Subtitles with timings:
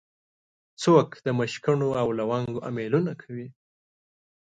[0.81, 3.47] څوک د مشکڼو او لونګو امېلونه کوي